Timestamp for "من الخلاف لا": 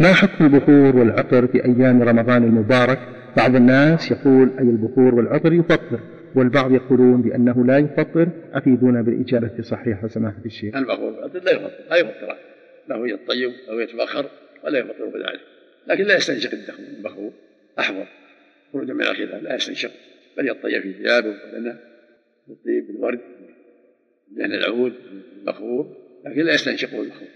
18.94-19.54